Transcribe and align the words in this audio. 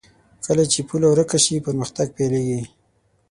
کله 0.45 0.63
چې 0.71 0.79
پوله 0.87 1.07
ورکه 1.09 1.37
شي، 1.43 1.55
پرمختګ 1.67 2.07
پيلېږي. 2.17 2.61